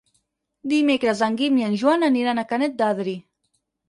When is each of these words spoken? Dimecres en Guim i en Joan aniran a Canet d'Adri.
Dimecres 0.71 1.19
en 1.27 1.37
Guim 1.41 1.59
i 1.61 1.65
en 1.65 1.75
Joan 1.81 2.05
aniran 2.07 2.43
a 2.43 2.45
Canet 2.53 2.73
d'Adri. 2.81 3.15